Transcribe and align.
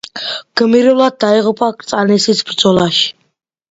გმირულად 0.61 1.19
დაიღუპა 1.25 1.71
კრწანისის 1.79 2.45
ბრძოლაში. 2.53 3.11